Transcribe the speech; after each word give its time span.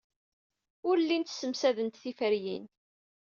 Ur 0.89 0.97
llint 1.01 1.31
ssemsadent 1.33 1.99
tiferyin. 2.01 2.65